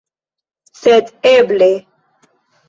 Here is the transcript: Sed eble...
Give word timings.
Sed 0.83 1.11
eble... 1.33 1.69